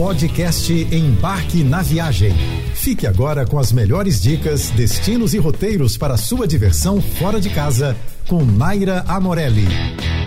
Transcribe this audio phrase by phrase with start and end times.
[0.00, 2.32] Podcast Embarque na Viagem.
[2.74, 7.94] Fique agora com as melhores dicas, destinos e roteiros para sua diversão fora de casa
[8.26, 9.66] com Naira Amorelli.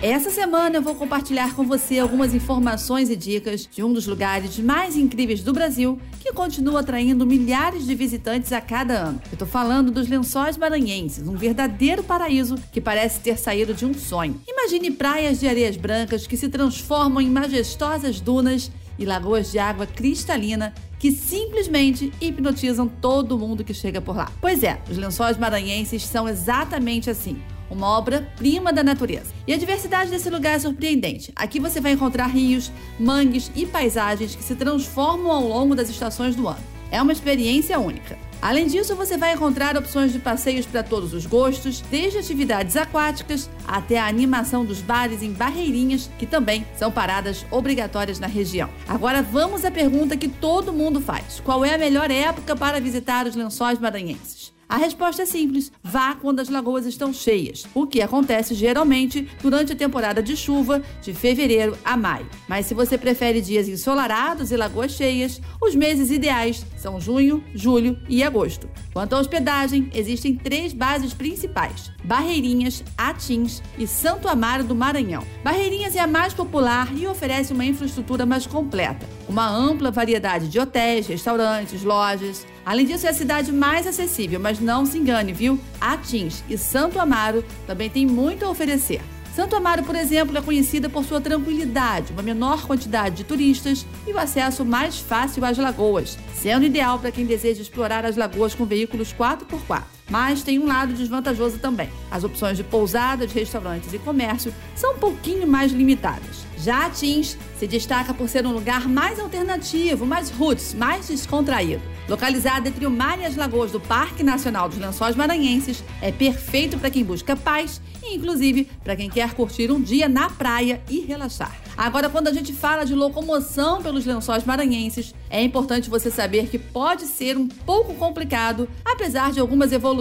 [0.00, 4.56] Essa semana eu vou compartilhar com você algumas informações e dicas de um dos lugares
[4.60, 9.20] mais incríveis do Brasil que continua atraindo milhares de visitantes a cada ano.
[9.32, 13.92] Eu tô falando dos Lençóis Maranhenses, um verdadeiro paraíso que parece ter saído de um
[13.92, 14.40] sonho.
[14.46, 19.86] Imagine praias de areias brancas que se transformam em majestosas dunas e lagoas de água
[19.86, 24.30] cristalina que simplesmente hipnotizam todo mundo que chega por lá.
[24.40, 27.40] Pois é, os lençóis maranhenses são exatamente assim
[27.70, 29.32] uma obra-prima da natureza.
[29.46, 31.32] E a diversidade desse lugar é surpreendente.
[31.34, 36.36] Aqui você vai encontrar rios, mangues e paisagens que se transformam ao longo das estações
[36.36, 36.62] do ano.
[36.90, 38.16] É uma experiência única.
[38.40, 43.50] Além disso, você vai encontrar opções de passeios para todos os gostos, desde atividades aquáticas
[43.66, 48.70] até a animação dos bares em barreirinhas, que também são paradas obrigatórias na região.
[48.86, 53.26] Agora vamos à pergunta que todo mundo faz: qual é a melhor época para visitar
[53.26, 54.55] os lençóis maranhenses?
[54.68, 59.72] A resposta é simples: vá quando as lagoas estão cheias, o que acontece geralmente durante
[59.72, 62.28] a temporada de chuva de fevereiro a maio.
[62.48, 67.96] Mas se você prefere dias ensolarados e lagoas cheias, os meses ideais são junho, julho
[68.08, 68.68] e agosto.
[68.92, 75.24] Quanto à hospedagem, existem três bases principais: Barreirinhas, Atins e Santo Amaro do Maranhão.
[75.44, 80.58] Barreirinhas é a mais popular e oferece uma infraestrutura mais completa, uma ampla variedade de
[80.58, 82.46] hotéis, restaurantes, lojas.
[82.64, 85.58] Além disso, é a cidade mais acessível, mas não se engane, viu?
[85.80, 89.00] Atins e Santo Amaro também tem muito a oferecer.
[89.34, 94.12] Santo Amaro, por exemplo, é conhecida por sua tranquilidade, uma menor quantidade de turistas e
[94.12, 98.64] o acesso mais fácil às lagoas, sendo ideal para quem deseja explorar as lagoas com
[98.64, 99.95] veículos 4x4.
[100.08, 101.88] Mas tem um lado desvantajoso também.
[102.10, 106.46] As opções de pousadas, restaurantes e comércio são um pouquinho mais limitadas.
[106.58, 111.82] Já Atins se destaca por ser um lugar mais alternativo, mais roots, mais descontraído.
[112.08, 116.78] Localizado entre o mar e as lagoas do Parque Nacional dos Lençóis Maranhenses, é perfeito
[116.78, 121.00] para quem busca paz e, inclusive, para quem quer curtir um dia na praia e
[121.00, 121.66] relaxar.
[121.76, 126.58] Agora, quando a gente fala de locomoção pelos lençóis maranhenses, é importante você saber que
[126.58, 129.95] pode ser um pouco complicado, apesar de algumas evoluções.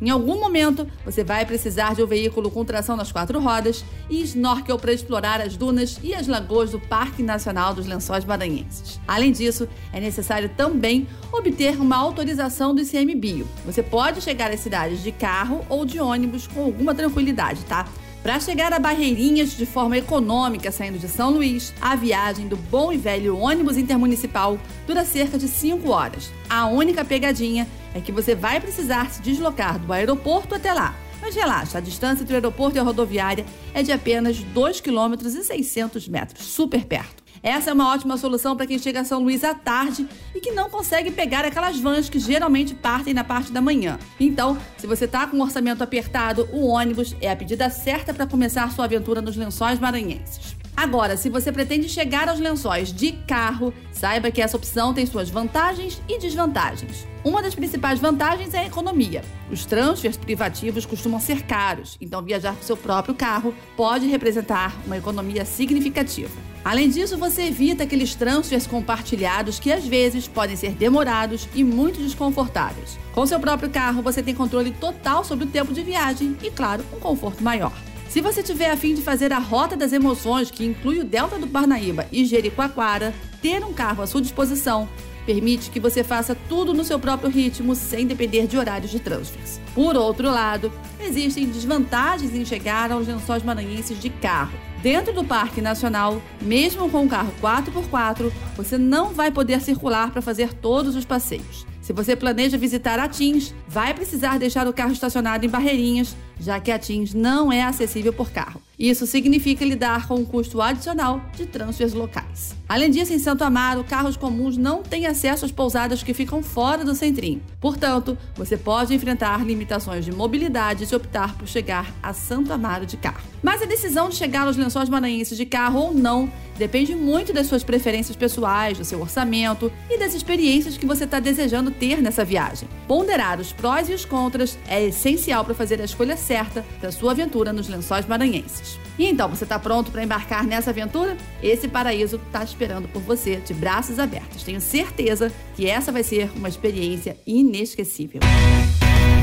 [0.00, 4.20] Em algum momento, você vai precisar de um veículo com tração nas quatro rodas e
[4.22, 9.00] snorkel para explorar as dunas e as lagoas do Parque Nacional dos Lençóis Maranhenses.
[9.06, 13.48] Além disso, é necessário também obter uma autorização do ICMBio.
[13.64, 17.86] Você pode chegar às cidades de carro ou de ônibus com alguma tranquilidade, tá?
[18.24, 22.90] Para chegar a Barreirinhas de forma econômica saindo de São Luís, a viagem do bom
[22.90, 26.32] e velho ônibus intermunicipal dura cerca de 5 horas.
[26.48, 30.96] A única pegadinha é que você vai precisar se deslocar do aeroporto até lá.
[31.20, 35.26] Mas relaxa, a distância entre o aeroporto e a rodoviária é de apenas 2,6 km
[35.26, 37.23] e 600 metros, super perto.
[37.44, 40.50] Essa é uma ótima solução para quem chega a São Luís à tarde e que
[40.52, 43.98] não consegue pegar aquelas vans que geralmente partem na parte da manhã.
[44.18, 48.26] Então, se você está com um orçamento apertado, o ônibus é a pedida certa para
[48.26, 50.56] começar sua aventura nos lençóis maranhenses.
[50.76, 55.30] Agora, se você pretende chegar aos lençóis de carro, saiba que essa opção tem suas
[55.30, 57.06] vantagens e desvantagens.
[57.24, 59.22] Uma das principais vantagens é a economia.
[59.50, 64.98] Os transfers privativos costumam ser caros, então viajar com seu próprio carro pode representar uma
[64.98, 66.36] economia significativa.
[66.64, 72.00] Além disso, você evita aqueles transfers compartilhados que às vezes podem ser demorados e muito
[72.00, 72.98] desconfortáveis.
[73.14, 76.84] Com seu próprio carro, você tem controle total sobre o tempo de viagem e, claro,
[76.92, 77.72] um conforto maior.
[78.14, 81.36] Se você tiver a fim de fazer a Rota das Emoções, que inclui o Delta
[81.36, 84.88] do Parnaíba e Jericoacoara, ter um carro à sua disposição
[85.24, 89.60] permite que você faça tudo no seu próprio ritmo sem depender de horários de transfers.
[89.74, 94.52] Por outro lado, existem desvantagens em chegar aos lençóis maranhenses de carro.
[94.82, 100.20] Dentro do Parque Nacional, mesmo com um carro 4x4, você não vai poder circular para
[100.20, 101.66] fazer todos os passeios.
[101.80, 106.70] Se você planeja visitar Atins, vai precisar deixar o carro estacionado em Barreirinhas, já que
[106.70, 108.60] Atins não é acessível por carro.
[108.78, 112.56] Isso significa lidar com um custo adicional de transfers locais.
[112.68, 116.84] Além disso, em Santo Amaro, carros comuns não têm acesso às pousadas que ficam fora
[116.84, 117.40] do centrinho.
[117.60, 122.96] Portanto, você pode enfrentar limitações de mobilidade se optar por chegar a Santo Amaro de
[122.96, 123.22] carro.
[123.42, 127.46] Mas a decisão de chegar aos lençóis maranhenses de carro ou não depende muito das
[127.46, 132.24] suas preferências pessoais, do seu orçamento e das experiências que você está desejando ter nessa
[132.24, 132.68] viagem.
[132.88, 137.12] Ponderar os prós e os contras é essencial para fazer a escolha certa da sua
[137.12, 138.78] aventura nos lençóis maranhenses.
[138.98, 141.16] E então, você está pronto para embarcar nessa aventura?
[141.42, 144.42] Esse paraíso está esperando por você de braços abertos.
[144.42, 148.20] Tenho certeza que essa vai ser uma experiência inesquecível.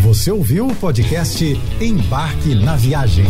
[0.04, 1.46] Você ouviu o podcast
[1.80, 3.26] Embarque na Viagem.